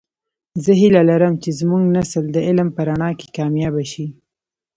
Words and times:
زه 0.63 0.71
هیله 0.81 1.01
لرم 1.09 1.33
چې 1.43 1.49
زمونږنسل 1.59 2.23
د 2.31 2.37
علم 2.47 2.67
په 2.75 2.81
رڼا 2.87 3.09
کې 3.19 3.27
کامیابه 3.37 3.83
شي 3.91 4.05